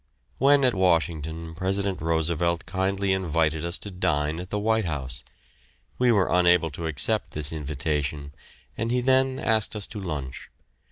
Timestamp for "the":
4.49-4.57